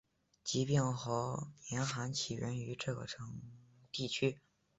[0.43, 3.05] 疾病和严寒起源于这个
[3.91, 4.39] 地区。